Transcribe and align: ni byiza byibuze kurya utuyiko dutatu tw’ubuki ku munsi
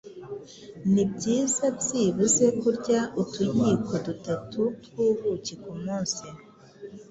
ni 0.93 1.03
byiza 1.13 1.63
byibuze 1.79 2.45
kurya 2.61 2.99
utuyiko 3.21 3.93
dutatu 4.05 4.61
tw’ubuki 4.83 5.53
ku 5.63 5.73
munsi 5.83 6.25